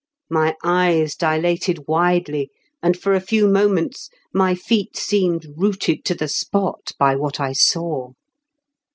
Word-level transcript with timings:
My 0.31 0.55
eyes 0.63 1.15
dilated 1.15 1.85
widely, 1.87 2.49
and 2.81 2.97
for 2.97 3.13
a 3.13 3.19
few 3.21 3.47
moments 3.47 4.09
my 4.33 4.55
feet 4.55 4.97
seemed 4.97 5.45
rooted 5.55 6.03
to 6.05 6.15
the 6.15 6.27
spot 6.27 6.93
by 6.97 7.15
what 7.15 7.39
I 7.39 7.53
saw. 7.53 8.13